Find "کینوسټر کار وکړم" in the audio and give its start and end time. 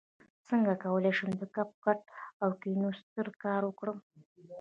2.61-3.97